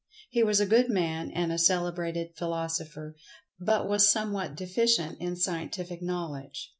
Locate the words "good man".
0.65-1.29